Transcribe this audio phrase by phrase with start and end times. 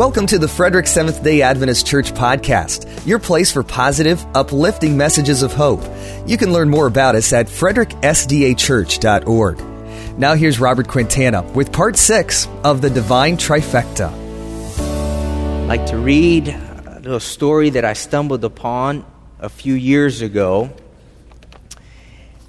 [0.00, 5.42] Welcome to the Frederick Seventh day Adventist Church podcast, your place for positive, uplifting messages
[5.42, 5.82] of hope.
[6.26, 10.18] You can learn more about us at fredericksdachurch.org.
[10.18, 14.08] Now here's Robert Quintana with part six of the Divine Trifecta.
[14.08, 19.04] I'd like to read a little story that I stumbled upon
[19.38, 20.70] a few years ago.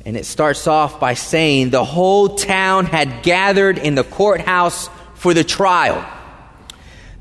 [0.06, 5.34] And it starts off by saying the whole town had gathered in the courthouse for
[5.34, 6.02] the trial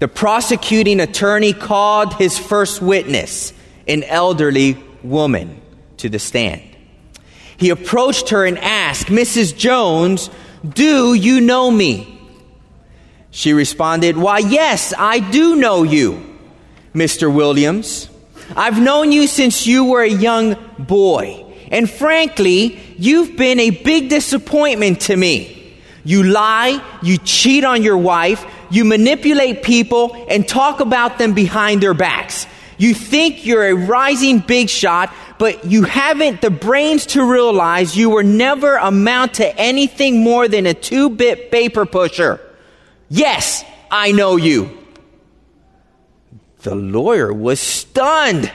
[0.00, 3.52] the prosecuting attorney called his first witness,
[3.86, 5.60] an elderly woman,
[5.98, 6.62] to the stand.
[7.58, 9.56] He approached her and asked, Mrs.
[9.56, 10.30] Jones,
[10.66, 12.18] do you know me?
[13.30, 16.38] She responded, Why, yes, I do know you,
[16.94, 17.32] Mr.
[17.32, 18.08] Williams.
[18.56, 21.44] I've known you since you were a young boy.
[21.70, 25.78] And frankly, you've been a big disappointment to me.
[26.02, 31.82] You lie, you cheat on your wife, you manipulate people and talk about them behind
[31.82, 32.46] their backs.
[32.78, 38.08] You think you're a rising big shot, but you haven't the brains to realize you
[38.10, 42.40] will never amount to anything more than a two bit paper pusher.
[43.10, 44.78] Yes, I know you.
[46.62, 48.50] The lawyer was stunned.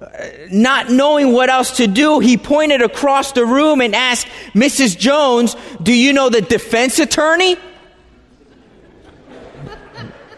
[0.00, 0.06] Uh,
[0.50, 4.98] not knowing what else to do, he pointed across the room and asked Mrs.
[4.98, 7.56] Jones, Do you know the defense attorney?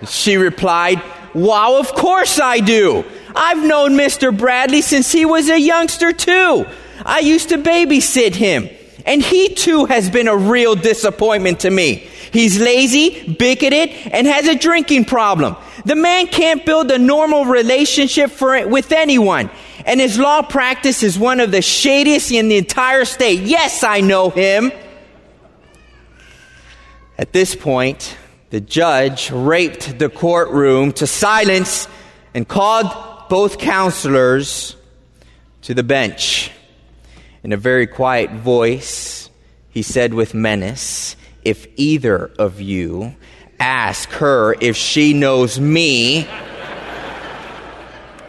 [0.07, 1.03] She replied,
[1.35, 3.05] Wow, of course I do.
[3.35, 4.37] I've known Mr.
[4.37, 6.67] Bradley since he was a youngster too.
[7.05, 8.69] I used to babysit him.
[9.07, 12.09] And he too has been a real disappointment to me.
[12.31, 15.57] He's lazy, bigoted, and has a drinking problem.
[15.87, 19.51] The man can't build a normal relationship for, with anyone.
[19.87, 23.41] And his law practice is one of the shadiest in the entire state.
[23.41, 24.73] Yes, I know him.
[27.17, 28.17] At this point,
[28.51, 31.87] the judge raped the courtroom to silence
[32.35, 32.87] and called
[33.29, 34.75] both counselors
[35.63, 36.51] to the bench.
[37.43, 39.29] In a very quiet voice,
[39.71, 41.15] he said with menace,
[41.45, 43.15] If either of you
[43.61, 46.27] ask her if she knows me,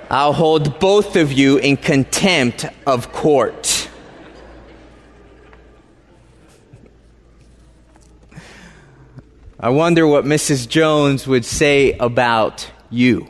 [0.10, 3.69] I'll hold both of you in contempt of court.
[9.62, 10.70] I wonder what Mrs.
[10.70, 13.28] Jones would say about you.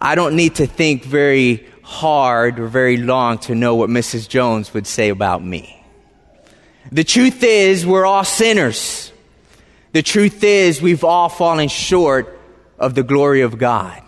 [0.00, 4.28] I don't need to think very hard or very long to know what Mrs.
[4.28, 5.84] Jones would say about me.
[6.92, 9.12] The truth is, we're all sinners.
[9.90, 12.38] The truth is, we've all fallen short
[12.78, 14.00] of the glory of God.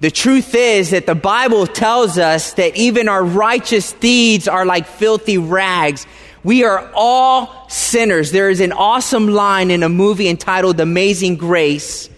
[0.00, 4.86] The truth is that the Bible tells us that even our righteous deeds are like
[4.86, 6.06] filthy rags
[6.44, 8.32] we are all sinners.
[8.32, 12.08] There is an awesome line in a movie entitled Amazing Grace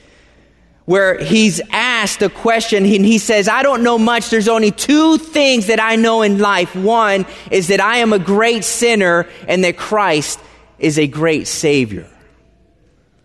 [0.87, 4.31] where he's asked a question and he says, I don't know much.
[4.31, 6.77] There's only two things that I know in life.
[6.77, 10.39] One is that I am a great sinner and that Christ
[10.79, 12.09] is a great Savior.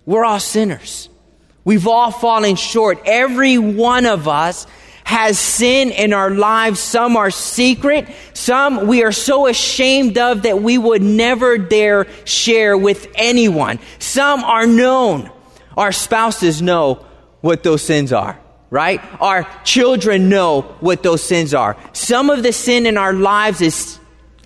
[0.06, 1.10] We're all sinners.
[1.66, 3.00] We've all fallen short.
[3.06, 4.66] Every one of us
[5.10, 6.80] has sin in our lives.
[6.80, 8.08] Some are secret.
[8.34, 13.80] Some we are so ashamed of that we would never dare share with anyone.
[13.98, 15.32] Some are known.
[15.76, 17.04] Our spouses know
[17.42, 18.40] what those sins are
[18.72, 19.02] right?
[19.20, 21.76] Our children know what those sins are.
[21.92, 23.98] Some of the sin in our lives is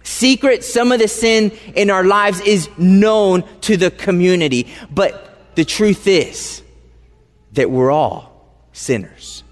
[0.03, 4.73] secret, some of the sin in our lives is known to the community.
[4.89, 6.63] But the truth is
[7.51, 9.43] that we're all sinners.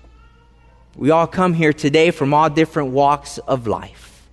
[1.02, 4.30] We all come here today from all different walks of life.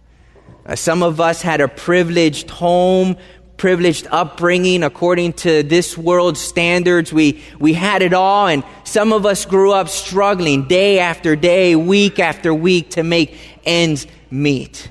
[0.67, 3.17] Uh, some of us had a privileged home,
[3.57, 7.11] privileged upbringing according to this world's standards.
[7.11, 11.75] We, we had it all, and some of us grew up struggling day after day,
[11.75, 13.35] week after week to make
[13.65, 14.91] ends meet.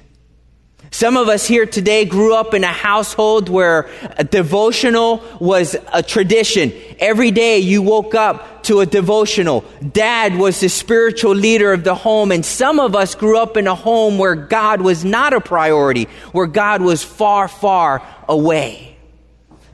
[0.98, 3.88] Some of us here today grew up in a household where
[4.18, 6.74] a devotional was a tradition.
[6.98, 9.64] Every day you woke up to a devotional.
[9.92, 13.68] Dad was the spiritual leader of the home, and some of us grew up in
[13.68, 18.97] a home where God was not a priority, where God was far, far away.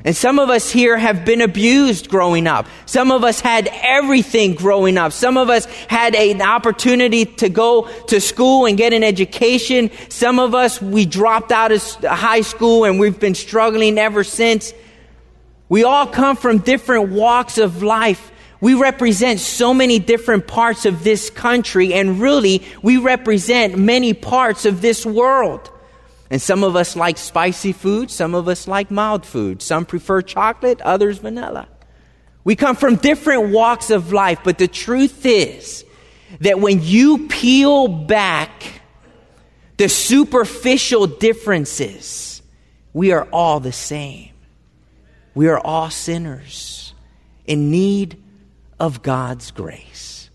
[0.05, 2.67] And some of us here have been abused growing up.
[2.85, 5.13] Some of us had everything growing up.
[5.13, 9.91] Some of us had an opportunity to go to school and get an education.
[10.09, 14.73] Some of us, we dropped out of high school and we've been struggling ever since.
[15.69, 18.31] We all come from different walks of life.
[18.59, 24.65] We represent so many different parts of this country and really we represent many parts
[24.65, 25.69] of this world.
[26.33, 29.62] And some of us like spicy food, some of us like mild food.
[29.62, 31.68] Some prefer chocolate, others vanilla.
[32.44, 35.85] We come from different walks of life, but the truth is
[36.39, 38.81] that when you peel back
[39.77, 42.41] the superficial differences,
[42.94, 44.31] we are all the same.
[45.36, 46.95] We are all sinners
[47.45, 48.24] in need
[48.79, 50.31] of God's grace.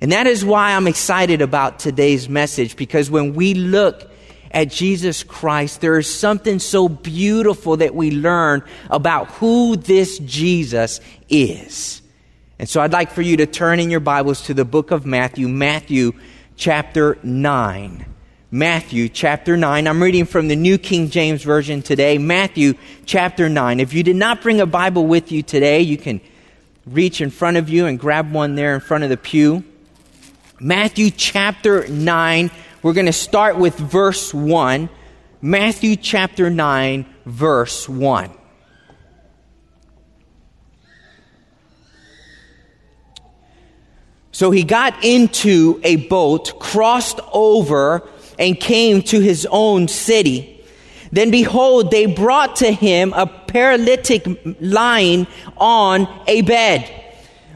[0.00, 4.10] And that is why I'm excited about today's message because when we look
[4.54, 11.00] at Jesus Christ, there is something so beautiful that we learn about who this Jesus
[11.28, 12.00] is.
[12.58, 15.04] And so I'd like for you to turn in your Bibles to the book of
[15.04, 16.12] Matthew, Matthew
[16.56, 18.06] chapter 9.
[18.52, 19.88] Matthew chapter 9.
[19.88, 22.18] I'm reading from the New King James Version today.
[22.18, 22.74] Matthew
[23.04, 23.80] chapter 9.
[23.80, 26.20] If you did not bring a Bible with you today, you can
[26.86, 29.64] reach in front of you and grab one there in front of the pew.
[30.60, 32.52] Matthew chapter 9.
[32.84, 34.90] We're going to start with verse 1.
[35.40, 38.30] Matthew chapter 9, verse 1.
[44.32, 48.06] So he got into a boat, crossed over,
[48.38, 50.62] and came to his own city.
[51.10, 54.26] Then behold, they brought to him a paralytic
[54.60, 55.26] lying
[55.56, 57.04] on a bed.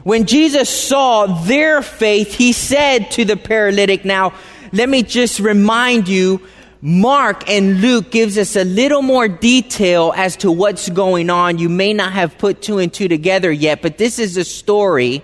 [0.03, 4.33] When Jesus saw their faith, he said to the paralytic, now,
[4.71, 6.41] let me just remind you,
[6.81, 11.57] Mark and Luke gives us a little more detail as to what's going on.
[11.57, 15.21] You may not have put two and two together yet, but this is a story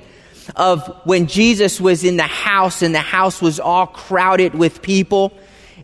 [0.56, 5.34] of when Jesus was in the house and the house was all crowded with people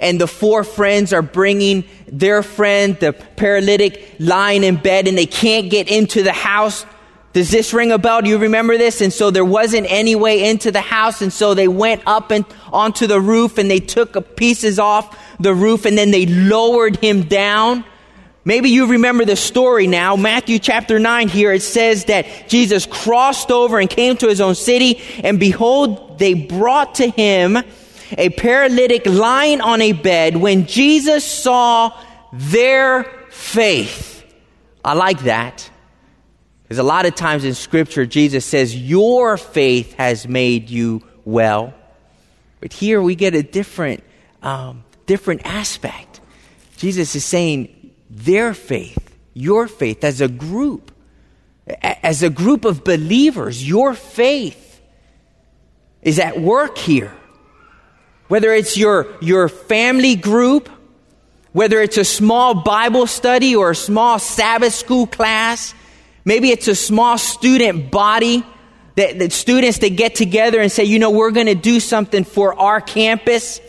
[0.02, 5.28] and the four friends are bringing their friend, the paralytic, lying in bed, and they
[5.28, 6.86] can't get into the house.
[7.34, 8.22] Does this ring a bell?
[8.22, 9.00] Do you remember this?
[9.00, 12.46] And so there wasn't any way into the house, and so they went up and
[12.74, 17.24] onto the roof, and they took pieces off the roof, and then they lowered him
[17.24, 17.86] down.
[18.44, 20.16] Maybe you remember the story now.
[20.16, 24.56] Matthew chapter 9 here, it says that Jesus crossed over and came to his own
[24.56, 27.58] city, and behold, they brought to him
[28.18, 31.98] a paralytic lying on a bed when Jesus saw
[32.34, 34.26] their faith.
[34.84, 35.71] I like that.
[36.72, 41.74] Because a lot of times in Scripture, Jesus says, Your faith has made you well.
[42.62, 44.06] But here we get a different,
[44.42, 46.22] um, different aspect.
[46.78, 50.94] Jesus is saying, Their faith, your faith as a group,
[51.82, 54.82] as a group of believers, your faith
[56.02, 57.14] is at work here.
[58.30, 60.70] Whether it's your, your family group,
[61.52, 65.74] whether it's a small Bible study or a small Sabbath school class,
[66.26, 68.46] maybe it's a small student body
[68.96, 72.24] that, that students that get together and say, you know, we're going to do something
[72.24, 73.60] for our campus.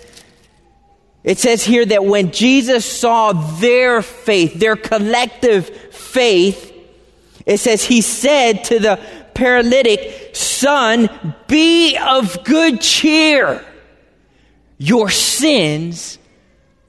[1.25, 6.71] It says here that when Jesus saw their faith, their collective faith,
[7.47, 9.01] it says he said to the
[9.35, 13.65] paralytic, son, be of good cheer.
[14.79, 16.19] Your sins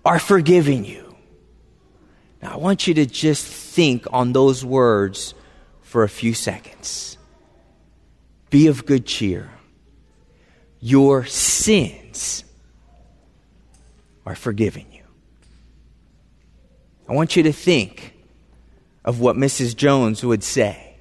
[0.03, 1.15] are forgiven you.
[2.41, 5.33] Now, I want you to just think on those words
[5.93, 7.19] for a few seconds.
[8.49, 9.51] Be of good cheer.
[10.79, 12.43] Your sins
[14.25, 15.03] are forgiven you.
[17.07, 18.15] I want you to think
[19.05, 19.75] of what Mrs.
[19.75, 20.95] Jones would say.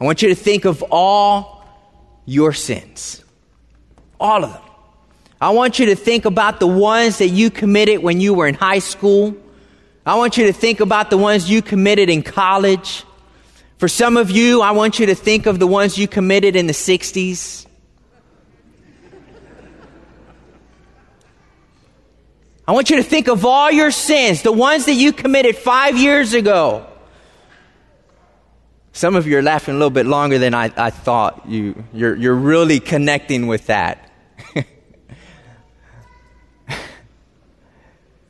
[0.00, 1.64] I want you to think of all
[2.26, 3.24] your sins,
[4.18, 4.62] all of them.
[5.40, 8.54] I want you to think about the ones that you committed when you were in
[8.54, 9.36] high school.
[10.04, 13.04] I want you to think about the ones you committed in college.
[13.84, 16.66] For some of you, I want you to think of the ones you committed in
[16.66, 17.66] the 60s.
[22.66, 25.98] I want you to think of all your sins, the ones that you committed five
[25.98, 26.86] years ago.
[28.94, 31.46] Some of you are laughing a little bit longer than I, I thought.
[31.46, 34.10] You, you're, you're really connecting with that.
[34.56, 34.64] I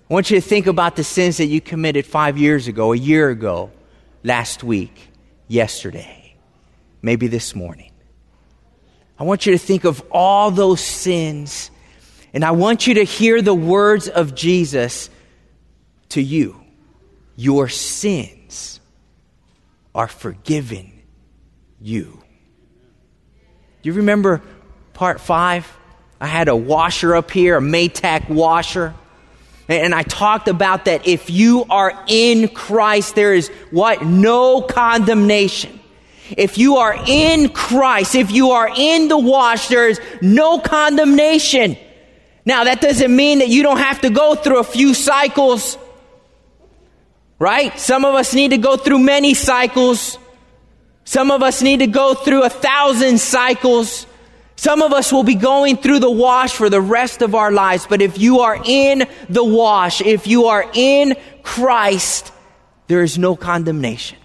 [0.08, 3.30] want you to think about the sins that you committed five years ago, a year
[3.30, 3.70] ago,
[4.24, 5.10] last week,
[5.48, 6.34] yesterday,
[7.02, 7.90] maybe this morning.
[9.18, 11.70] I want you to think of all those sins,
[12.32, 15.10] and I want you to hear the words of Jesus
[16.10, 16.60] to you.
[17.36, 18.80] Your sins
[19.94, 20.92] are forgiven
[21.80, 22.22] you.
[23.82, 24.42] Do you remember
[24.94, 25.70] part five?
[26.20, 28.94] I had a washer up here, a Maytag washer.
[29.68, 34.04] And I talked about that if you are in Christ, there is what?
[34.04, 35.80] No condemnation.
[36.36, 41.76] If you are in Christ, if you are in the wash, there is no condemnation.
[42.46, 45.78] Now, that doesn't mean that you don't have to go through a few cycles,
[47.38, 47.78] right?
[47.78, 50.18] Some of us need to go through many cycles.
[51.04, 54.06] Some of us need to go through a thousand cycles.
[54.56, 57.86] Some of us will be going through the wash for the rest of our lives.
[57.88, 62.32] But if you are in the wash, if you are in Christ,
[62.86, 64.18] there is no condemnation.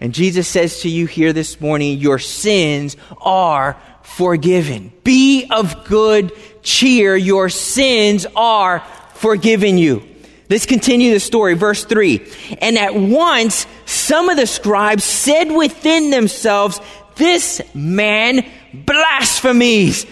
[0.00, 4.92] And Jesus says to you here this morning, your sins are forgiven.
[5.04, 7.16] Be of good cheer.
[7.16, 8.80] Your sins are
[9.14, 10.06] forgiven you.
[10.48, 11.54] Let's continue the story.
[11.54, 12.26] Verse 3.
[12.60, 16.80] And at once, some of the scribes said within themselves,
[17.16, 20.06] This man blasphemies.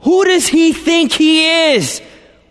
[0.00, 2.00] Who does he think he is?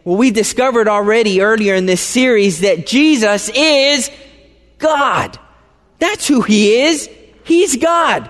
[0.04, 4.10] Well, we discovered already earlier in this series that Jesus is
[4.78, 5.38] God.
[6.00, 7.10] That's who he is.
[7.44, 8.30] He's God.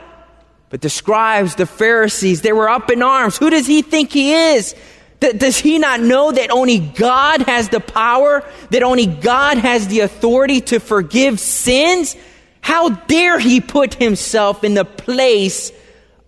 [0.69, 3.37] But the scribes, the Pharisees, they were up in arms.
[3.37, 4.75] Who does he think he is?
[5.19, 9.99] Does he not know that only God has the power, that only God has the
[10.01, 12.15] authority to forgive sins?
[12.61, 15.71] How dare he put himself in the place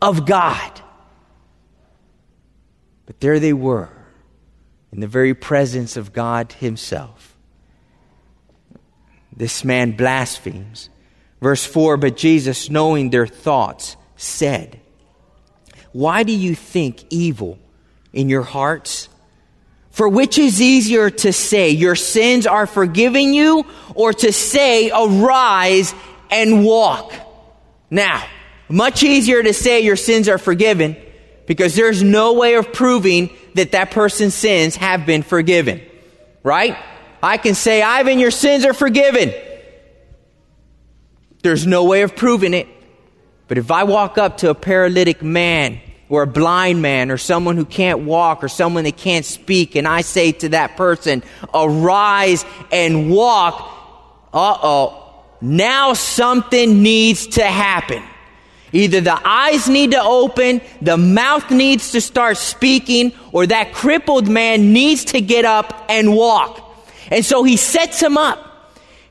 [0.02, 0.82] of God?
[3.06, 3.90] But there they were,
[4.92, 7.36] in the very presence of God himself.
[9.36, 10.90] This man blasphemes.
[11.42, 14.80] Verse 4 But Jesus, knowing their thoughts, said,
[15.92, 17.60] Why do you think evil
[18.14, 19.10] in your hearts?
[19.90, 25.94] For which is easier to say, Your sins are forgiven you, or to say, Arise
[26.32, 27.14] and walk?
[27.90, 28.24] Now,
[28.70, 30.96] much easier to say your sins are forgiven
[31.46, 35.82] because there's no way of proving that that person's sins have been forgiven.
[36.44, 36.78] Right?
[37.22, 39.34] I can say, Ivan, your sins are forgiven.
[41.44, 42.68] There's no way of proving it.
[43.48, 47.58] But if I walk up to a paralytic man or a blind man or someone
[47.58, 51.24] who can't walk or someone that can't speak and I say to that person,
[51.54, 53.56] arise and walk,
[54.34, 55.01] uh oh,
[55.42, 58.04] now something needs to happen.
[58.74, 64.30] Either the eyes need to open, the mouth needs to start speaking, or that crippled
[64.30, 66.72] man needs to get up and walk.
[67.10, 68.48] And so he sets him up.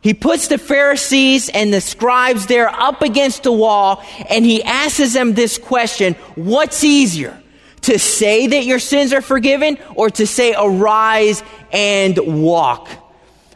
[0.02, 5.12] He puts the Pharisees and the scribes there up against the wall and he asks
[5.12, 7.36] them this question What's easier?
[7.82, 12.88] To say that your sins are forgiven or to say, Arise and walk?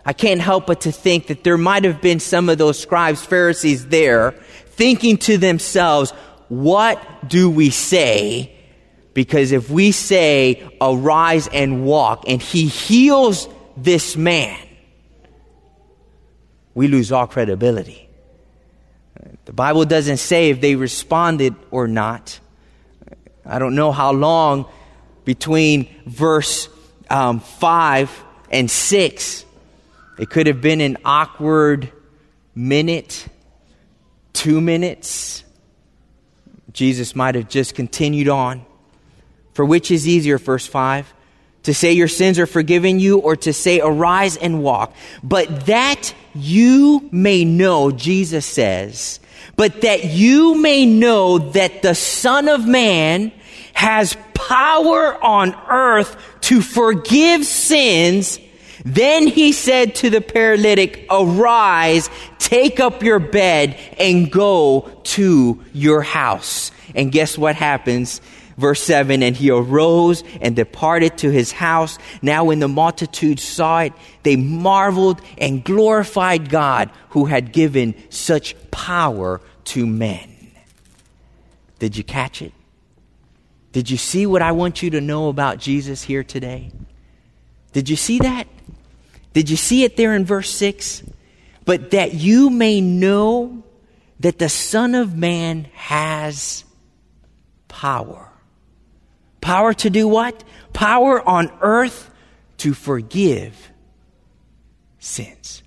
[0.07, 3.25] I can't help but to think that there might have been some of those scribes,
[3.25, 4.33] Pharisees there,
[4.67, 6.11] thinking to themselves,
[6.49, 8.55] What do we say?
[9.15, 14.59] Because if we say, Arise and walk, and he heals this man,
[16.75, 18.09] we lose all credibility.
[19.47, 22.41] The Bible doesn't say if they responded or not.
[23.45, 24.67] I don't know how long
[25.25, 26.69] between verse
[27.11, 29.45] um, 5 and 6.
[30.19, 31.91] It could have been an awkward
[32.55, 33.27] minute,
[34.33, 35.45] two minutes.
[36.73, 38.65] Jesus might have just continued on.
[39.53, 41.13] For which is easier, verse 5?
[41.65, 44.95] to say your sins are forgiven you or to say arise and walk.
[45.23, 49.19] But that you may know, Jesus says,
[49.57, 53.33] but that you may know that the Son of Man
[53.73, 58.39] has power on earth to forgive sins.
[58.85, 66.03] Then he said to the paralytic, arise, take up your bed and go to your
[66.03, 66.71] house.
[66.95, 68.21] And guess what happens?
[68.59, 71.99] Verse 7 And he arose and departed to his house.
[72.21, 78.55] Now, when the multitude saw it, they marveled and glorified God who had given such
[78.71, 80.31] power to men.
[81.79, 82.53] Did you catch it?
[83.73, 86.71] Did you see what I want you to know about Jesus here today?
[87.73, 88.47] Did you see that?
[89.35, 91.03] Did you see it there in verse 6?
[91.67, 93.63] But that you may know
[94.21, 96.65] that the Son of Man has
[97.69, 98.31] power
[99.45, 100.43] Power to do what?
[100.73, 102.11] Power on earth
[102.57, 103.71] to forgive
[104.99, 105.63] sins.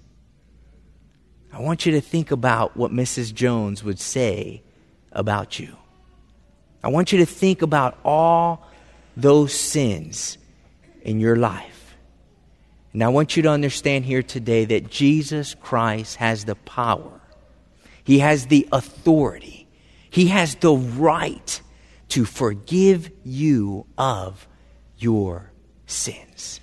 [1.53, 3.31] I want you to think about what Mrs.
[3.31, 4.63] Jones would say
[5.11, 5.77] about you.
[6.83, 8.65] I want you to think about all
[9.15, 10.39] those sins
[11.03, 11.76] in your life.
[12.93, 17.21] And I want you to understand here today that Jesus Christ has the power,
[18.03, 19.67] He has the authority,
[20.09, 21.61] He has the right
[22.09, 24.47] to forgive you of
[24.97, 25.51] your
[25.85, 26.59] sins.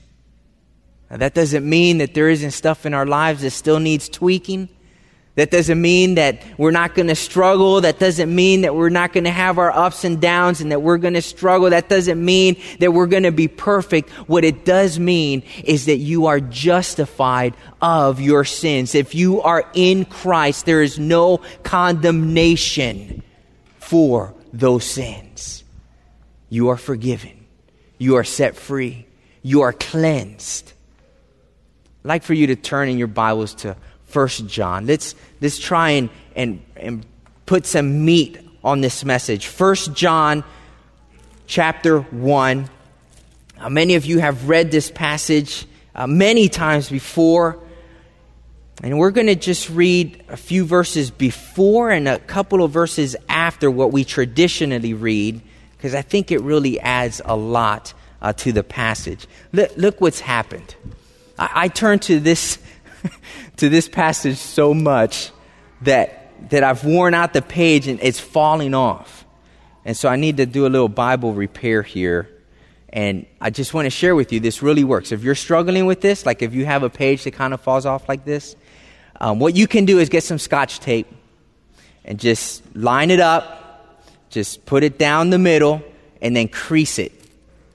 [1.11, 4.69] Now, that doesn't mean that there isn't stuff in our lives that still needs tweaking.
[5.37, 7.81] That doesn't mean that we're not going to struggle.
[7.81, 10.81] That doesn't mean that we're not going to have our ups and downs and that
[10.81, 11.71] we're going to struggle.
[11.71, 14.11] That doesn't mean that we're going to be perfect.
[14.29, 18.95] What it does mean is that you are justified of your sins.
[18.95, 23.25] If you are in Christ, there is no condemnation
[23.81, 25.65] for those sins.
[26.49, 27.47] You are forgiven.
[27.99, 29.07] You are set free.
[29.43, 30.73] You are cleansed.
[32.05, 33.77] I'd like for you to turn in your Bibles to
[34.15, 34.87] First John.
[34.87, 37.05] Let's, let's try and, and, and
[37.47, 39.49] put some meat on this message.
[39.49, 40.45] First John
[41.49, 42.71] chapter 1.
[43.59, 45.67] Uh, many of you have read this passage
[45.97, 47.59] uh, many times before.
[48.85, 53.17] And we're going to just read a few verses before and a couple of verses
[53.29, 55.43] after what we traditionally read,
[55.73, 57.93] because I think it really adds a lot
[58.23, 59.27] uh, to the passage.
[59.53, 60.77] Look, look what's happened.
[61.37, 62.59] I, I turn to this
[63.57, 65.31] to this passage so much
[65.83, 69.25] that, that I've worn out the page and it's falling off.
[69.85, 72.31] And so I need to do a little Bible repair here.
[72.89, 75.13] And I just want to share with you this really works.
[75.13, 77.87] If you're struggling with this, like if you have a page that kind of falls
[77.87, 78.57] off like this,
[79.21, 81.09] um, what you can do is get some scotch tape
[82.05, 85.83] and just line it up, just put it down the middle,
[86.23, 87.13] and then crease it.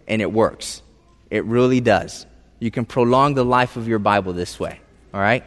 [0.07, 0.81] And it works.
[1.29, 2.25] It really does.
[2.59, 4.79] You can prolong the life of your Bible this way.
[5.13, 5.43] All right?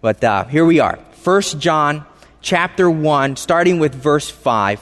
[0.00, 0.98] But uh, here we are.
[1.24, 2.04] 1 John
[2.40, 4.80] chapter 1, starting with verse 5.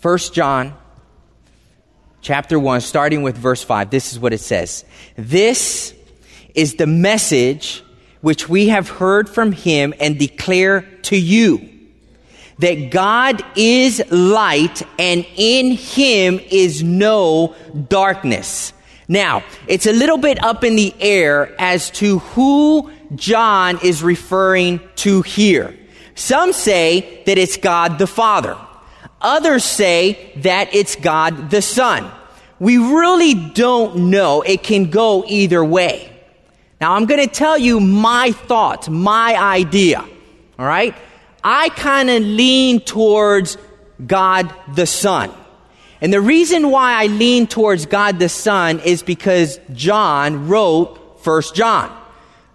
[0.00, 0.74] 1 John
[2.22, 3.90] chapter 1, starting with verse 5.
[3.90, 4.84] This is what it says
[5.16, 5.94] This
[6.54, 7.84] is the message
[8.20, 11.68] which we have heard from him and declare to you
[12.58, 17.54] that God is light and in him is no
[17.88, 18.72] darkness.
[19.08, 24.80] Now, it's a little bit up in the air as to who John is referring
[24.96, 25.76] to here.
[26.14, 28.56] Some say that it's God the Father.
[29.20, 32.10] Others say that it's God the Son.
[32.58, 34.42] We really don't know.
[34.42, 36.08] It can go either way.
[36.80, 40.00] Now, I'm going to tell you my thoughts, my idea.
[40.58, 40.94] All right?
[41.42, 43.56] I kind of lean towards
[44.04, 45.32] God the Son.
[46.02, 51.54] And the reason why I lean towards God the Son is because John wrote First
[51.54, 51.96] John.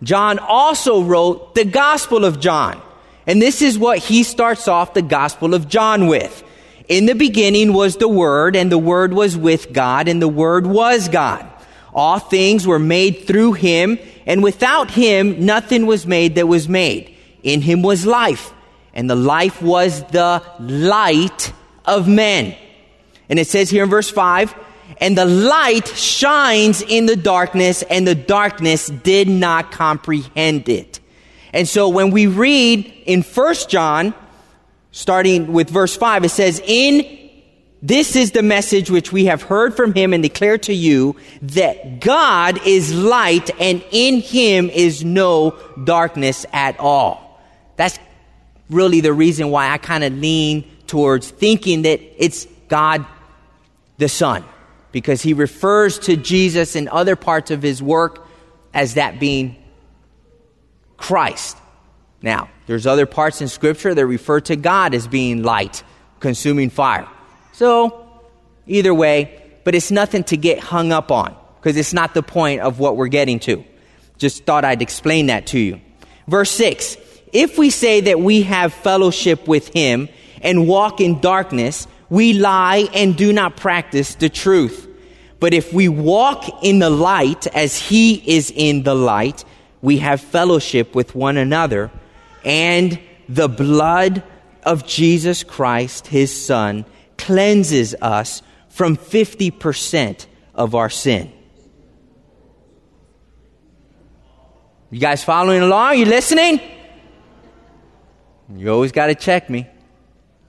[0.04, 2.82] John also wrote the Gospel of John.
[3.26, 6.44] And this is what he starts off the Gospel of John with.
[6.90, 10.68] In the beginning was the Word, and the Word was with God, and the Word
[10.68, 11.46] was God.
[11.94, 17.16] All things were made through him, and without him nothing was made that was made.
[17.44, 18.54] In him was life,
[18.94, 21.54] and the life was the light
[21.86, 22.54] of men.
[23.30, 24.56] And it says here in verse 5,
[25.00, 31.00] and the light shines in the darkness, and the darkness did not comprehend it.
[31.54, 34.14] And so when we read in First John,
[34.92, 37.06] starting with verse 5, it says, In
[37.82, 42.00] this is the message which we have heard from him and declare to you that
[42.00, 47.40] God is light and in him is no darkness at all.
[47.76, 48.00] That's
[48.70, 53.06] really the reason why I kind of lean towards thinking that it's God
[53.98, 54.44] the Son,
[54.92, 58.26] because he refers to Jesus in other parts of his work
[58.74, 59.56] as that being
[60.98, 61.58] Christ.
[62.22, 65.84] Now, there's other parts in Scripture that refer to God as being light,
[66.20, 67.08] consuming fire.
[67.54, 68.08] So,
[68.66, 72.62] either way, but it's nothing to get hung up on, because it's not the point
[72.62, 73.64] of what we're getting to.
[74.18, 75.82] Just thought I'd explain that to you.
[76.28, 76.98] Verse 6
[77.34, 80.10] If we say that we have fellowship with him
[80.42, 84.88] and walk in darkness, we lie and do not practice the truth.
[85.40, 89.46] But if we walk in the light as he is in the light,
[89.82, 91.92] we have fellowship with one another,
[92.44, 94.24] and the blood
[94.64, 96.86] of Jesus Christ, his son,
[97.18, 101.32] cleanses us from 50% of our sin.
[104.90, 105.98] You guys following along?
[105.98, 106.62] You listening?
[108.56, 109.68] You always got to check me.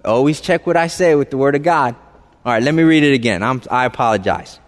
[0.04, 1.96] Always check what I say with the Word of God.
[2.44, 3.42] All right, let me read it again.
[3.42, 4.58] I'm, I apologize.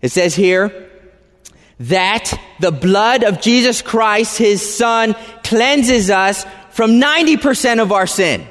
[0.00, 0.90] It says here
[1.80, 8.46] that the blood of Jesus Christ, His Son, cleanses us from 90% of our sin.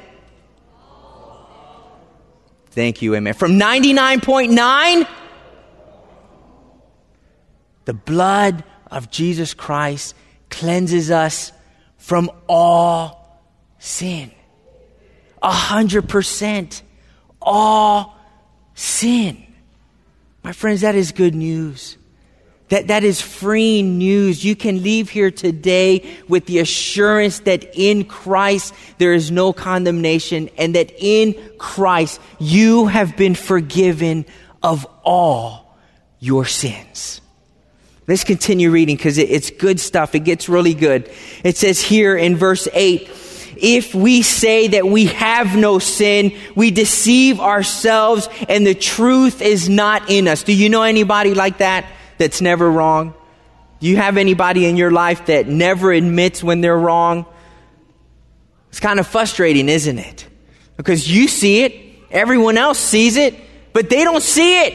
[2.70, 3.34] Thank you, amen.
[3.34, 5.08] From 99.9,
[7.84, 10.14] the blood of Jesus Christ
[10.50, 11.52] cleanses us
[11.96, 13.42] from all
[13.78, 14.32] sin
[15.44, 16.82] a hundred percent
[17.40, 18.18] all
[18.74, 19.46] sin.
[20.42, 21.98] My friends, that is good news.
[22.70, 24.42] That, that is free news.
[24.42, 30.48] You can leave here today with the assurance that in Christ there is no condemnation
[30.56, 34.24] and that in Christ you have been forgiven
[34.62, 35.76] of all
[36.20, 37.20] your sins.
[38.06, 40.14] Let's continue reading because it, it's good stuff.
[40.14, 41.10] It gets really good.
[41.42, 43.08] It says here in verse 8,
[43.56, 49.68] if we say that we have no sin, we deceive ourselves and the truth is
[49.68, 50.42] not in us.
[50.42, 51.86] Do you know anybody like that
[52.18, 53.14] that's never wrong?
[53.80, 57.26] Do you have anybody in your life that never admits when they're wrong?
[58.70, 60.26] It's kind of frustrating, isn't it?
[60.76, 61.74] Because you see it,
[62.10, 63.34] everyone else sees it,
[63.72, 64.74] but they don't see it,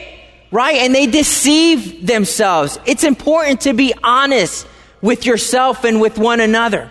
[0.50, 0.76] right?
[0.76, 2.78] And they deceive themselves.
[2.86, 4.66] It's important to be honest
[5.02, 6.90] with yourself and with one another.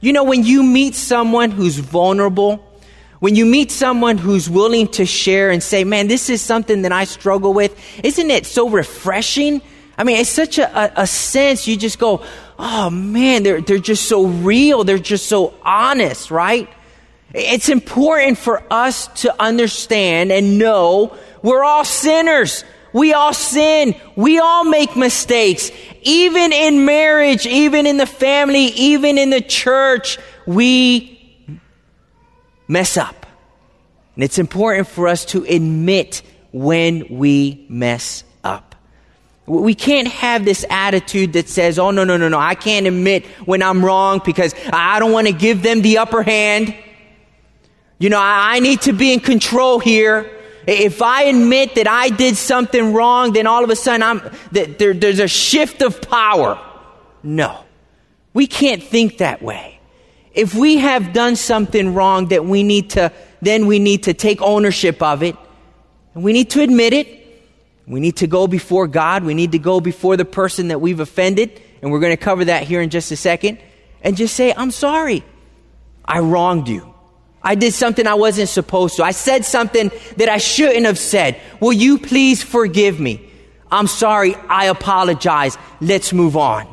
[0.00, 2.66] You know, when you meet someone who's vulnerable,
[3.18, 6.92] when you meet someone who's willing to share and say, man, this is something that
[6.92, 9.60] I struggle with, isn't it so refreshing?
[9.98, 12.24] I mean, it's such a, a, a sense you just go,
[12.58, 14.84] oh man, they're, they're just so real.
[14.84, 16.66] They're just so honest, right?
[17.34, 22.64] It's important for us to understand and know we're all sinners.
[22.92, 23.94] We all sin.
[24.16, 25.70] We all make mistakes.
[26.02, 31.16] Even in marriage, even in the family, even in the church, we
[32.66, 33.26] mess up.
[34.14, 36.22] And it's important for us to admit
[36.52, 38.74] when we mess up.
[39.46, 43.26] We can't have this attitude that says, oh, no, no, no, no, I can't admit
[43.44, 46.74] when I'm wrong because I don't want to give them the upper hand.
[47.98, 50.30] You know, I need to be in control here.
[50.66, 54.94] If I admit that I did something wrong, then all of a sudden I'm, there,
[54.94, 56.60] there's a shift of power.
[57.22, 57.64] No.
[58.32, 59.80] We can't think that way.
[60.32, 64.40] If we have done something wrong that we need to, then we need to take
[64.40, 65.36] ownership of it.
[66.14, 67.16] And we need to admit it.
[67.86, 69.24] We need to go before God.
[69.24, 71.60] We need to go before the person that we've offended.
[71.82, 73.58] And we're going to cover that here in just a second.
[74.02, 75.24] And just say, I'm sorry.
[76.04, 76.89] I wronged you.
[77.42, 79.04] I did something I wasn't supposed to.
[79.04, 81.40] I said something that I shouldn't have said.
[81.58, 83.26] Will you please forgive me?
[83.70, 84.34] I'm sorry.
[84.34, 85.56] I apologize.
[85.80, 86.66] Let's move on.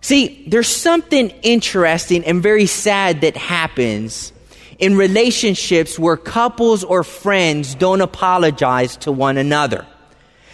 [0.00, 4.32] See, there's something interesting and very sad that happens
[4.78, 9.86] in relationships where couples or friends don't apologize to one another.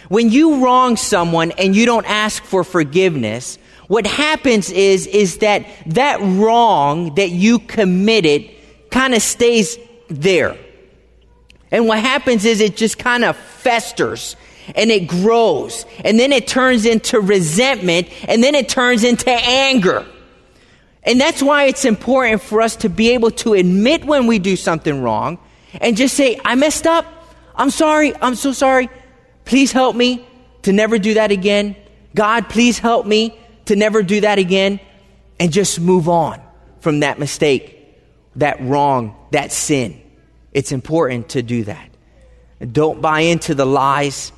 [0.09, 5.65] When you wrong someone and you don't ask for forgiveness, what happens is, is that
[5.85, 8.49] that wrong that you committed
[8.97, 9.77] kind of stays
[10.09, 10.57] there.
[11.69, 14.35] And what happens is it just kind of festers
[14.75, 20.03] and it grows and then it turns into resentment and then it turns into anger.
[21.03, 24.55] And that's why it's important for us to be able to admit when we do
[24.55, 25.37] something wrong
[25.79, 27.05] and just say, I messed up.
[27.53, 28.15] I'm sorry.
[28.15, 28.89] I'm so sorry.
[29.45, 30.27] Please help me
[30.63, 31.75] to never do that again.
[32.15, 34.79] God, please help me to never do that again
[35.39, 36.41] and just move on
[36.79, 37.76] from that mistake
[38.37, 40.01] that wrong, that sin.
[40.53, 41.89] It's important to do that.
[42.71, 44.31] Don't buy into the lies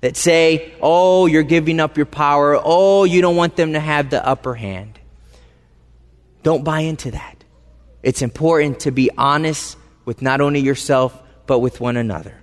[0.00, 2.60] that say, oh, you're giving up your power.
[2.62, 4.98] Oh, you don't want them to have the upper hand.
[6.42, 7.42] Don't buy into that.
[8.02, 12.34] It's important to be honest with not only yourself, but with one another.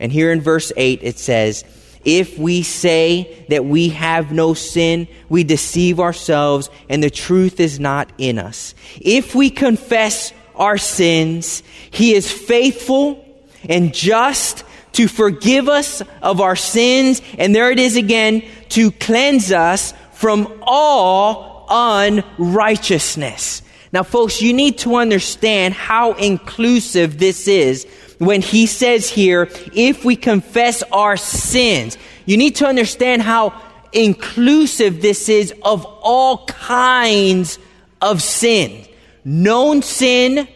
[0.00, 1.64] And here in verse 8, it says,
[2.04, 7.78] if we say that we have no sin, we deceive ourselves and the truth is
[7.78, 8.74] not in us.
[9.00, 13.24] If we confess our sins, He is faithful
[13.68, 17.22] and just to forgive us of our sins.
[17.38, 23.62] And there it is again, to cleanse us from all unrighteousness.
[23.92, 27.86] Now, folks, you need to understand how inclusive this is
[28.18, 33.60] when he says here, if we confess our sins, you need to understand how
[33.92, 37.58] inclusive this is of all kinds
[38.00, 38.86] of sin.
[39.24, 40.46] Known sin,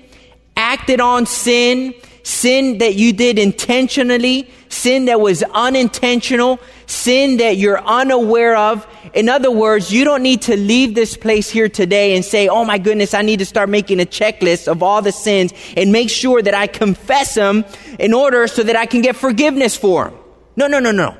[0.56, 7.80] acted on sin, sin that you did intentionally, sin that was unintentional, sin that you're
[7.80, 8.86] unaware of.
[9.12, 12.64] In other words, you don't need to leave this place here today and say, Oh
[12.64, 16.10] my goodness, I need to start making a checklist of all the sins and make
[16.10, 17.64] sure that I confess them
[17.98, 20.18] in order so that I can get forgiveness for them.
[20.56, 21.16] No, no, no, no.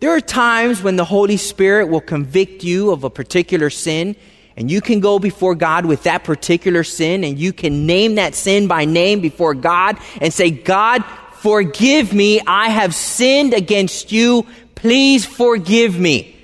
[0.00, 4.16] There are times when the Holy Spirit will convict you of a particular sin
[4.56, 8.34] and you can go before God with that particular sin and you can name that
[8.34, 12.40] sin by name before God and say, God, forgive me.
[12.46, 14.46] I have sinned against you.
[14.82, 16.36] Please forgive me.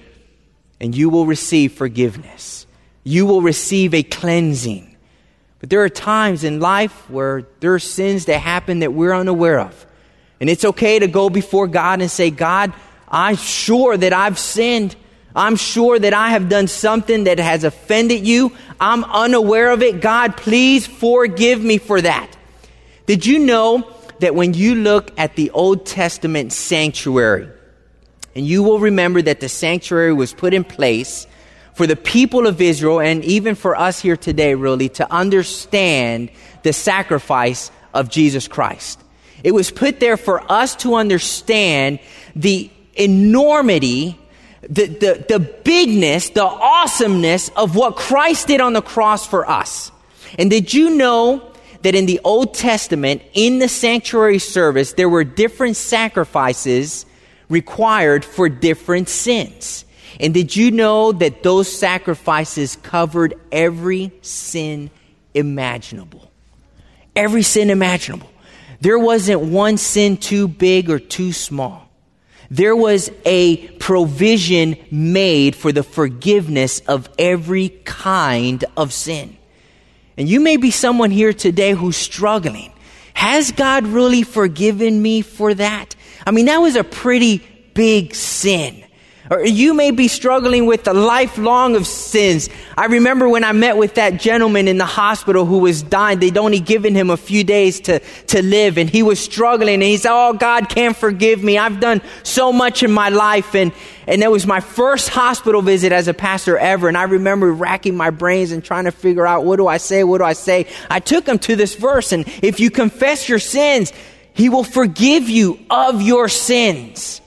[0.81, 2.69] And you will receive forgiveness.
[3.03, 4.97] You will receive a cleansing.
[5.59, 9.59] But there are times in life where there are sins that happen that we're unaware
[9.59, 9.87] of.
[10.41, 12.73] And it's okay to go before God and say, God,
[13.09, 14.95] I'm sure that I've sinned.
[15.35, 18.53] I'm sure that I have done something that has offended you.
[18.79, 20.01] I'm unaware of it.
[20.01, 22.37] God, please forgive me for that.
[23.07, 27.49] Did you know that when you look at the Old Testament sanctuary,
[28.35, 31.27] and you will remember that the sanctuary was put in place
[31.75, 36.31] for the people of Israel and even for us here today, really, to understand
[36.63, 39.01] the sacrifice of Jesus Christ.
[39.45, 42.01] It was put there for us to understand
[42.35, 44.19] the enormity,
[44.63, 49.93] the, the, the bigness, the awesomeness of what Christ did on the cross for us.
[50.39, 55.25] And did you know that in the Old Testament, in the sanctuary service, there were
[55.25, 57.07] different sacrifices
[57.49, 59.85] required for different sins?
[60.21, 64.91] And did you know that those sacrifices covered every sin
[65.35, 66.31] imaginable?
[67.15, 68.31] Every sin imaginable.
[68.81, 71.89] There wasn't one sin too big or too small.
[72.51, 79.37] There was a provision made for the forgiveness of every kind of sin.
[80.17, 82.73] And you may be someone here today who's struggling.
[83.15, 85.95] Has God really forgiven me for that?
[86.29, 87.39] I mean, that was a pretty
[87.73, 88.85] big sin.
[89.31, 92.51] Or you may be struggling with a lifelong of sins.
[92.77, 96.19] I remember when I met with that gentleman in the hospital who was dying.
[96.19, 99.83] They'd only given him a few days to, to live and he was struggling and
[99.83, 101.57] he said, Oh, God can't forgive me.
[101.57, 103.55] I've done so much in my life.
[103.55, 103.73] And,
[104.07, 106.89] and that was my first hospital visit as a pastor ever.
[106.89, 110.05] And I remember racking my brains and trying to figure out what do I say?
[110.05, 110.67] What do I say?
[110.91, 113.95] I took him to this verse and if you confess your sins,
[114.39, 117.21] he will forgive you of your sins.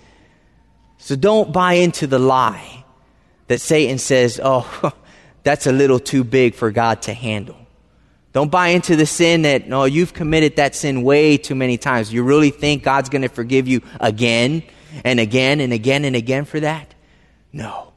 [0.98, 2.86] So don't buy into the lie
[3.48, 4.94] that Satan says, oh,
[5.44, 7.58] that's a little too big for God to handle.
[8.32, 12.14] Don't buy into the sin that, no, you've committed that sin way too many times.
[12.14, 14.64] You really think God's going to forgive you again
[15.04, 16.94] and again and again and again for that?
[17.52, 17.92] No.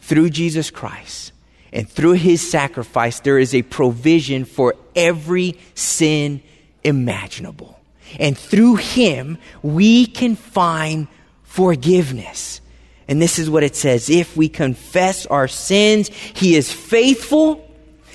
[0.00, 1.30] Through Jesus Christ
[1.72, 6.42] and through his sacrifice, there is a provision for every sin
[6.82, 7.78] imaginable.
[8.18, 11.08] And through him, we can find
[11.42, 12.60] forgiveness.
[13.08, 17.68] And this is what it says if we confess our sins, He is faithful,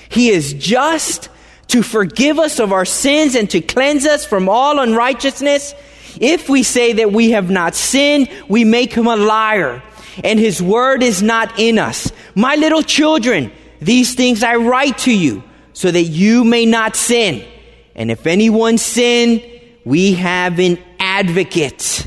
[0.10, 1.29] He is just
[1.67, 5.75] to forgive us of our sins and to cleanse us from all unrighteousness.
[6.19, 9.83] If we say that we have not sinned, we make Him a liar,
[10.23, 12.12] and His word is not in us.
[12.33, 17.45] My little children, these things I write to you so that you may not sin.
[17.93, 19.43] And if anyone sin,
[19.88, 22.06] we have an advocate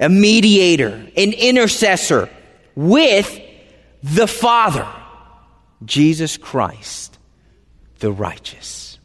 [0.00, 2.30] a mediator, an intercessor
[2.76, 3.40] with
[4.02, 4.88] the Father,
[5.84, 7.18] Jesus Christ,
[7.98, 9.00] the righteous.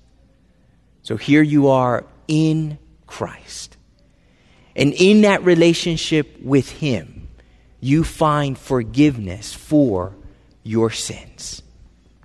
[1.01, 3.77] So here you are in Christ.
[4.75, 7.27] And in that relationship with Him,
[7.79, 10.15] you find forgiveness for
[10.61, 11.63] your sins.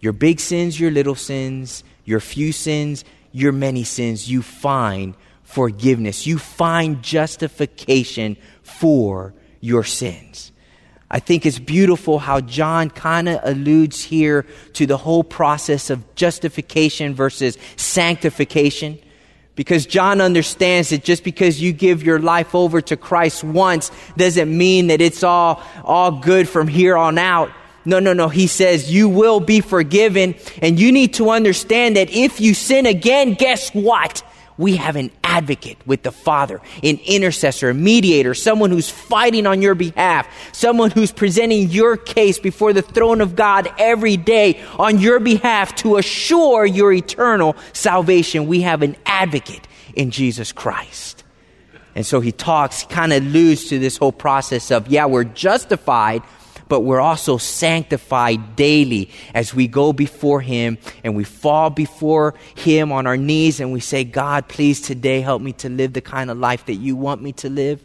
[0.01, 5.15] Your big sins, your little sins, your few sins, your many sins, you find
[5.49, 6.27] forgiveness.
[6.27, 10.53] You find justification for your sins.
[11.11, 16.15] I think it's beautiful how John kind of alludes here to the whole process of
[16.15, 18.99] justification versus sanctification.
[19.55, 24.55] Because John understands that just because you give your life over to Christ once doesn't
[24.55, 27.51] mean that it's all, all good from here on out.
[27.87, 28.29] No, no, no.
[28.29, 32.85] He says you will be forgiven and you need to understand that if you sin
[32.85, 34.23] again, guess what?
[34.59, 39.63] we have an advocate with the Father, an intercessor, a mediator, someone who's fighting on
[39.63, 44.99] your behalf, someone who's presenting your case before the throne of God every day on
[44.99, 48.49] your behalf to assure your eternal salvation.
[48.49, 51.23] We have an advocate in Jesus Christ.
[51.95, 56.23] And so he talks, kind of alludes to this whole process of, yeah, we're justified
[56.69, 62.93] but we're also sanctified daily as we go before Him and we fall before Him
[62.93, 66.31] on our knees and we say, God, please today help me to live the kind
[66.31, 67.85] of life that you want me to live.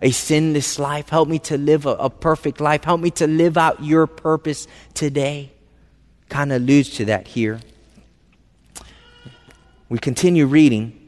[0.00, 1.10] A sinless life.
[1.10, 2.82] Help me to live a, a perfect life.
[2.82, 5.52] Help me to live out your purpose today.
[6.28, 7.60] Kind of alludes to that here.
[9.88, 10.98] We continue reading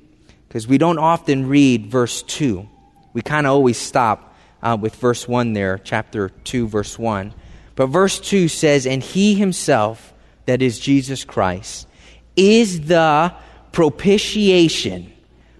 [0.46, 2.68] because we don't often read verse 2.
[3.14, 4.33] We kind of always stop
[4.64, 7.34] uh, with verse 1 there, chapter 2, verse 1.
[7.76, 10.12] But verse 2 says, And he himself,
[10.46, 11.86] that is Jesus Christ,
[12.34, 13.32] is the
[13.72, 15.12] propitiation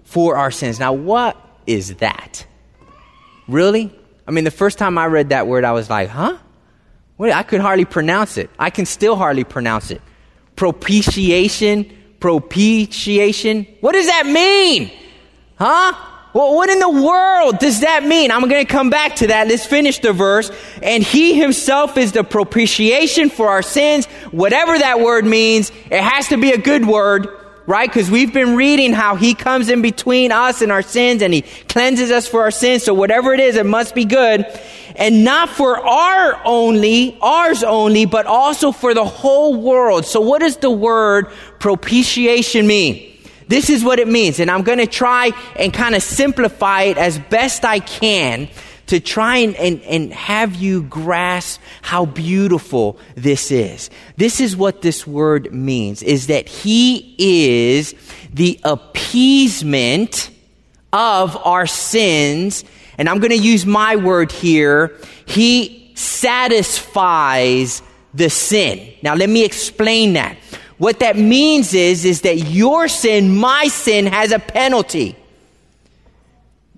[0.03, 0.79] for our sins.
[0.79, 1.37] Now, what
[1.67, 2.45] is that?
[3.47, 3.93] Really?
[4.27, 6.37] I mean, the first time I read that word, I was like, huh?
[7.17, 8.49] Wait, I could hardly pronounce it.
[8.57, 10.01] I can still hardly pronounce it.
[10.55, 13.67] Propitiation, propitiation.
[13.81, 14.91] What does that mean?
[15.57, 15.93] Huh?
[16.35, 18.29] Well, what in the world does that mean?
[18.29, 19.47] I'm going to come back to that.
[19.47, 20.51] Let's finish the verse.
[20.83, 24.05] And he himself is the propitiation for our sins.
[24.31, 27.29] Whatever that word means, it has to be a good word,
[27.67, 27.89] right?
[27.89, 31.43] Because we've been reading how he comes in between us and our sins and he
[31.69, 32.83] cleanses us for our sins.
[32.83, 34.45] So whatever it is, it must be good.
[34.97, 40.05] And not for our only, ours only, but also for the whole world.
[40.05, 41.27] So what does the word
[41.59, 43.14] propitiation mean?
[43.47, 44.39] This is what it means.
[44.39, 48.49] And I'm going to try and kind of simplify it as best I can
[48.87, 53.89] to try and, and, and have you grasp how beautiful this is.
[54.17, 57.95] This is what this word means, is that he is
[58.31, 60.29] the appeasement
[60.93, 62.63] of our sins.
[62.97, 64.95] And I'm going to use my word here.
[65.25, 67.81] He satisfies
[68.13, 68.93] the sin.
[69.01, 70.37] Now let me explain that.
[70.77, 75.15] What that means is, is that your sin, my sin, has a penalty.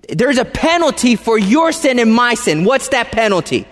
[0.08, 2.64] There's a penalty for your sin and my sin.
[2.64, 3.66] What's that penalty?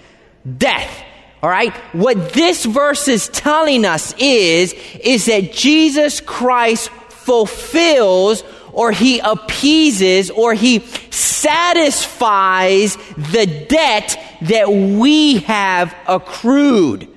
[0.59, 1.05] Death.
[1.43, 1.73] All right?
[1.93, 10.31] What this verse is telling us is, is that Jesus Christ fulfills or he appeases
[10.31, 17.09] or he satisfies the debt that we have accrued.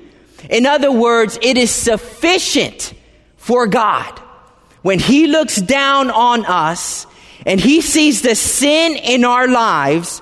[0.49, 2.93] In other words, it is sufficient
[3.49, 4.21] for God.
[4.83, 7.07] When He looks down on us
[7.47, 10.21] and He sees the sin in our lives,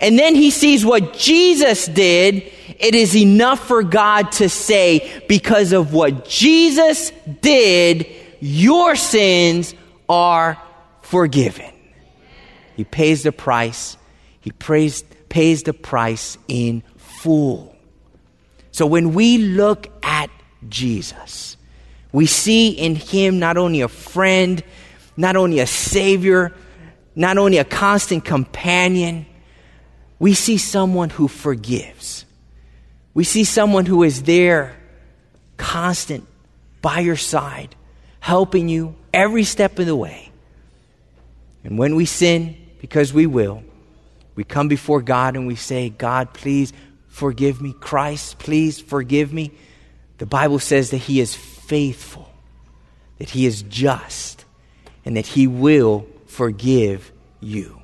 [0.00, 5.72] and then He sees what Jesus did, it is enough for God to say, because
[5.72, 7.10] of what Jesus
[7.40, 8.06] did,
[8.38, 9.74] your sins
[10.08, 10.56] are
[11.02, 11.72] forgiven.
[12.76, 13.96] He pays the price.
[14.40, 17.74] He prays, pays the price in full.
[18.70, 20.30] So when we look at
[20.68, 21.56] Jesus,
[22.12, 24.62] we see in him not only a friend,
[25.16, 26.52] not only a savior,
[27.14, 29.26] not only a constant companion,
[30.18, 32.24] we see someone who forgives.
[33.14, 34.76] We see someone who is there,
[35.56, 36.24] constant,
[36.80, 37.74] by your side,
[38.20, 40.30] helping you every step of the way.
[41.64, 43.62] And when we sin, because we will,
[44.36, 46.72] we come before God and we say, God, please
[47.08, 47.72] forgive me.
[47.72, 49.50] Christ, please forgive me.
[50.18, 51.34] The Bible says that He is
[51.68, 52.28] faithful,
[53.18, 54.44] that He is just,
[55.04, 57.80] and that He will forgive you.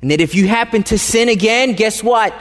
[0.00, 2.34] And that if you happen to sin again, guess what?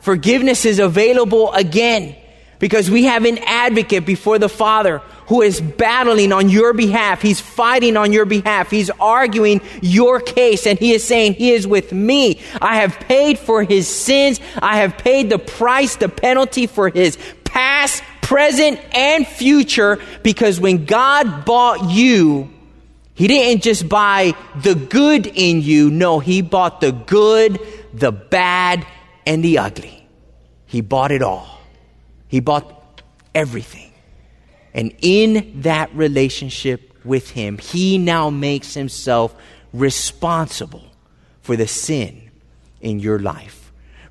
[0.00, 2.16] Forgiveness is available again
[2.58, 7.20] because we have an advocate before the Father who is battling on your behalf.
[7.20, 8.70] He's fighting on your behalf.
[8.70, 12.40] He's arguing your case and he is saying, He is with me.
[12.60, 14.40] I have paid for his sins.
[14.62, 20.84] I have paid the price, the penalty for his past, present, and future, because when
[20.84, 22.50] God bought you,
[23.14, 25.90] He didn't just buy the good in you.
[25.90, 27.60] No, He bought the good,
[27.94, 28.84] the bad,
[29.24, 30.08] and the ugly.
[30.66, 31.60] He bought it all.
[32.26, 33.00] He bought
[33.32, 33.92] everything.
[34.74, 39.36] And in that relationship with Him, He now makes Himself
[39.72, 40.84] responsible
[41.42, 42.28] for the sin
[42.80, 43.66] in your life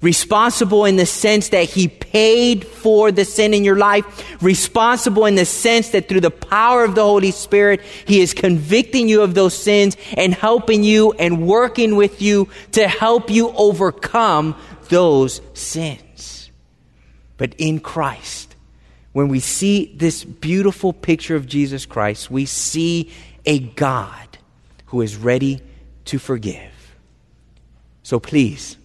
[0.05, 5.35] responsible in the sense that he paid for the sin in your life, responsible in
[5.35, 9.33] the sense that through the power of the Holy Spirit, he is convicting you of
[9.33, 14.55] those sins and helping you and working with you to help you overcome
[14.87, 16.49] those sins.
[17.35, 18.55] But in Christ,
[19.11, 23.11] when we see this beautiful picture of Jesus Christ, we see
[23.45, 24.37] a God
[24.85, 25.59] who is ready
[26.05, 26.95] to forgive.
[28.03, 28.77] So please,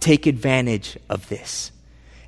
[0.00, 1.70] take advantage of this.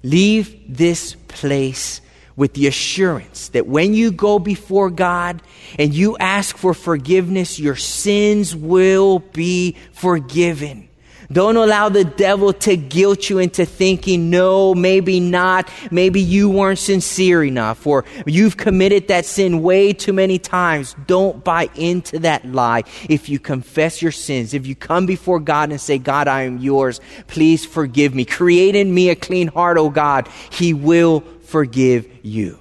[0.02, 2.00] Leave this place
[2.34, 5.42] with the assurance that when you go before God
[5.78, 10.88] and you ask for forgiveness, your sins will be forgiven.
[11.32, 15.70] Don't allow the devil to guilt you into thinking, no, maybe not.
[15.90, 20.94] Maybe you weren't sincere enough or you've committed that sin way too many times.
[21.06, 22.84] Don't buy into that lie.
[23.08, 26.58] If you confess your sins, if you come before God and say, God, I am
[26.58, 28.24] yours, please forgive me.
[28.24, 30.28] Create in me a clean heart, O God.
[30.50, 32.58] He will forgive you.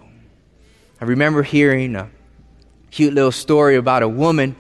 [1.00, 2.10] I remember hearing a
[2.92, 4.56] cute little story about a woman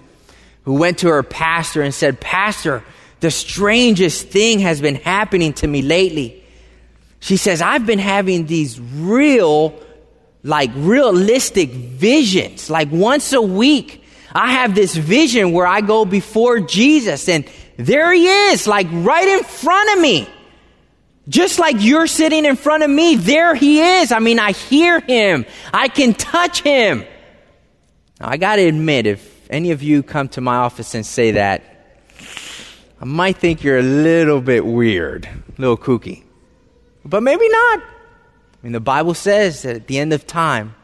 [0.64, 2.84] who went to her pastor and said, Pastor,
[3.22, 6.44] the strangest thing has been happening to me lately.
[7.20, 9.80] She says, I've been having these real,
[10.44, 12.70] like realistic visions.
[12.70, 14.04] Like once a week,
[14.34, 17.48] I have this vision where I go before Jesus and
[17.78, 20.28] there he is, like right in front of me.
[21.30, 24.12] Just like you're sitting in front of me, there he is.
[24.12, 25.46] I mean, I hear him.
[25.72, 27.06] I can touch him.
[28.20, 31.81] Now, I gotta admit, if any of you come to my office and say that,
[33.02, 36.24] I might think you're a little bit weird, a little kooky.
[37.04, 37.80] But maybe not.
[37.80, 37.84] I
[38.62, 40.76] mean, the Bible says that at the end of time,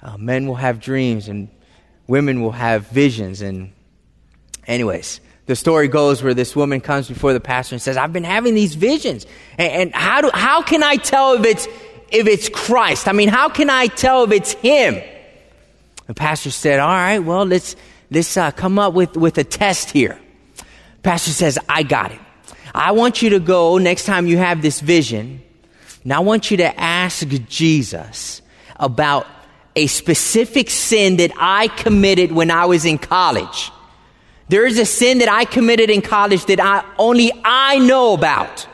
[0.00, 1.48] uh, men will have dreams and
[2.06, 3.42] women will have visions.
[3.42, 3.72] And,
[4.68, 8.22] anyways, the story goes where this woman comes before the pastor and says, I've been
[8.22, 9.26] having these visions.
[9.58, 11.66] And, and how, do, how can I tell if it's,
[12.12, 13.08] if it's Christ?
[13.08, 15.02] I mean, how can I tell if it's Him?
[16.06, 17.74] The pastor said, All right, well, let's,
[18.08, 20.20] let's uh, come up with, with a test here.
[21.04, 22.20] Pastor says, I got it.
[22.74, 25.42] I want you to go next time you have this vision.
[26.04, 28.42] Now I want you to ask Jesus
[28.76, 29.26] about
[29.76, 33.70] a specific sin that I committed when I was in college.
[34.48, 38.66] There is a sin that I committed in college that I, only I know about.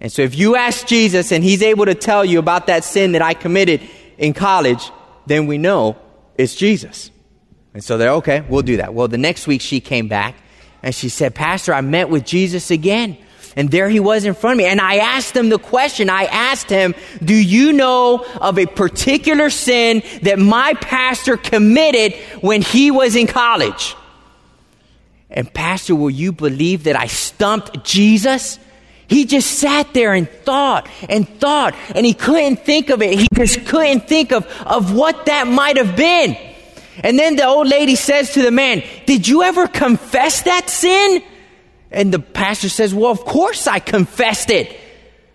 [0.00, 3.12] And so if you ask Jesus and he's able to tell you about that sin
[3.12, 3.82] that I committed
[4.18, 4.90] in college,
[5.26, 5.96] then we know
[6.36, 7.10] it's Jesus.
[7.74, 8.94] And so they're okay, we'll do that.
[8.94, 10.36] Well, the next week she came back
[10.82, 13.16] and she said, Pastor, I met with Jesus again.
[13.56, 14.64] And there he was in front of me.
[14.66, 16.08] And I asked him the question.
[16.08, 22.62] I asked him, Do you know of a particular sin that my pastor committed when
[22.62, 23.96] he was in college?
[25.30, 28.58] And, Pastor, will you believe that I stumped Jesus?
[29.08, 33.18] He just sat there and thought and thought, and he couldn't think of it.
[33.18, 36.36] He just couldn't think of, of what that might have been.
[37.02, 41.22] And then the old lady says to the man, Did you ever confess that sin?
[41.90, 44.78] And the pastor says, Well, of course I confessed it.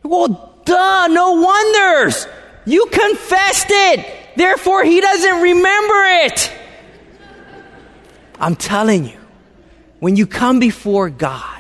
[0.03, 2.27] Well, duh, no wonders.
[2.65, 4.05] You confessed it.
[4.35, 6.51] Therefore, he doesn't remember it.
[8.39, 9.17] I'm telling you,
[9.99, 11.55] when you come before God,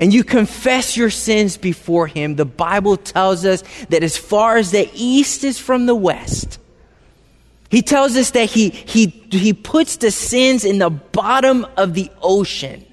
[0.00, 4.70] and you confess your sins before Him, the Bible tells us that as far as
[4.70, 6.58] the east is from the west,
[7.70, 12.10] he tells us that he, he, he puts the sins in the bottom of the
[12.20, 12.84] ocean,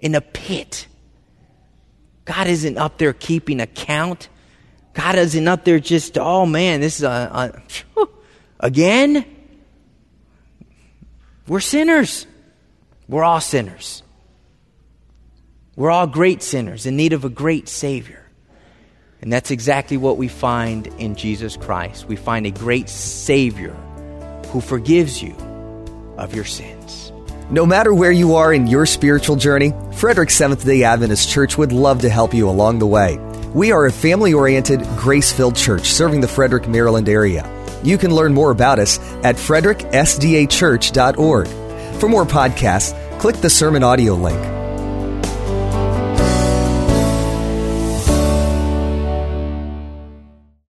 [0.00, 0.86] in a pit.
[2.24, 4.28] God isn't up there keeping account.
[4.94, 7.52] God isn't up there just, oh man, this is a,
[7.96, 8.06] a
[8.58, 9.24] again.
[11.46, 12.26] We're sinners.
[13.08, 14.02] We're all sinners.
[15.76, 18.24] We're all great sinners in need of a great Savior.
[19.20, 22.06] And that's exactly what we find in Jesus Christ.
[22.06, 23.76] We find a great Savior
[24.52, 25.34] who forgives you
[26.16, 27.12] of your sins.
[27.50, 31.70] No matter where you are in your spiritual journey, Frederick Seventh day Adventist Church would
[31.72, 33.18] love to help you along the way.
[33.54, 37.48] We are a family oriented, grace filled church serving the Frederick, Maryland area.
[37.82, 41.46] You can learn more about us at fredericksdachurch.org.
[42.00, 44.65] For more podcasts, click the sermon audio link.